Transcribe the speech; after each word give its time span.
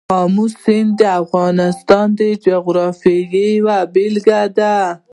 آمو 0.19 0.45
سیند 0.63 0.91
د 0.99 1.01
افغانستان 1.23 2.07
د 2.19 2.21
جغرافیې 2.45 3.45
یوه 3.57 3.77
بېلګه 3.93 4.41
ده. 4.57 4.75